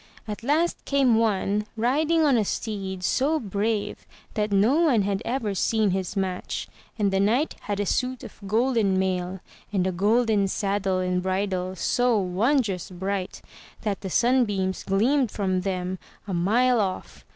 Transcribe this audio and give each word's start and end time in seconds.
At 0.27 0.41
last 0.41 0.83
came 0.85 1.13
one 1.13 1.67
riding 1.77 2.23
on 2.25 2.35
a 2.35 2.43
steed, 2.43 3.03
so 3.03 3.39
brave 3.39 4.07
that 4.33 4.51
no 4.51 4.79
one 4.81 5.03
had 5.03 5.21
ever 5.25 5.53
seen 5.53 5.91
his 5.91 6.17
match; 6.17 6.67
and 6.97 7.11
the 7.13 7.19
knight 7.19 7.53
had 7.59 7.79
a 7.79 7.85
suit 7.85 8.23
of 8.23 8.39
golden 8.47 8.97
mail, 8.97 9.41
and 9.71 9.85
a 9.85 9.91
golden 9.91 10.47
saddle 10.47 10.97
and 10.97 11.21
bridle, 11.21 11.75
so 11.75 12.17
wondrous 12.17 12.89
bright 12.89 13.43
that 13.81 14.01
the 14.01 14.09
sunbeams 14.09 14.81
gleamed 14.81 15.29
from 15.29 15.61
them 15.61 15.99
a 16.27 16.33
mile 16.33 16.79
off. 16.81 17.23